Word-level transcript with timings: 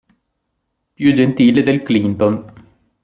Più 0.95 1.13
gentile 1.13 1.61
del 1.61 1.83
Clinton. 1.83 2.43